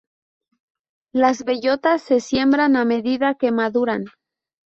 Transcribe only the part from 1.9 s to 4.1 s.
se siembran a medida que maduran.